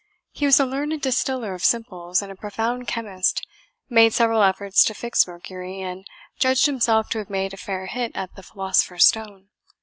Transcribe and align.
He 0.31 0.47
was 0.47 0.59
a 0.59 0.65
learned 0.65 0.99
distiller 1.03 1.53
of 1.53 1.63
simples, 1.63 2.23
and 2.23 2.31
a 2.31 2.35
profound 2.35 2.87
chemist 2.87 3.45
made 3.87 4.15
several 4.15 4.41
efforts 4.41 4.83
to 4.85 4.95
fix 4.95 5.27
mercury, 5.27 5.79
and 5.79 6.07
judged 6.39 6.65
himself 6.65 7.07
to 7.09 7.19
have 7.19 7.29
made 7.29 7.53
a 7.53 7.57
fair 7.57 7.85
hit 7.85 8.11
at 8.15 8.33
the 8.35 8.41
philosopher's 8.41 9.05
stone. 9.05 9.49